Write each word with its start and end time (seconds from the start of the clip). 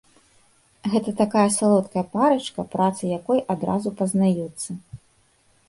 Гэта 0.93 1.11
такая 1.19 1.43
салодкая 1.57 2.05
парачка, 2.15 2.65
працы 2.73 3.13
якой 3.19 3.45
адразу 3.57 3.95
пазнаюцца. 4.03 4.69